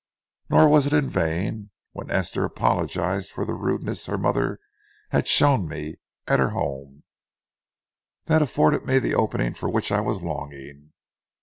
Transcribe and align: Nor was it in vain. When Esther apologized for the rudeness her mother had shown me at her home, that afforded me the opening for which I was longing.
Nor 0.49 0.67
was 0.67 0.87
it 0.87 0.93
in 0.93 1.07
vain. 1.11 1.69
When 1.91 2.09
Esther 2.09 2.43
apologized 2.43 3.29
for 3.31 3.45
the 3.45 3.53
rudeness 3.53 4.07
her 4.07 4.17
mother 4.17 4.59
had 5.11 5.27
shown 5.27 5.67
me 5.67 5.97
at 6.27 6.39
her 6.39 6.49
home, 6.49 7.03
that 8.25 8.41
afforded 8.41 8.83
me 8.83 8.97
the 8.97 9.13
opening 9.13 9.53
for 9.53 9.69
which 9.69 9.91
I 9.91 10.01
was 10.01 10.23
longing. 10.23 10.93